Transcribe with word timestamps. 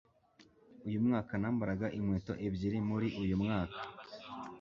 Uyu 0.87 0.99
mwaka 1.05 1.31
nambaraga 1.41 1.87
inkweto 1.97 2.33
ebyiri 2.45 2.79
muri 2.89 3.07
uyu 3.21 3.35
mwaka. 3.43 3.79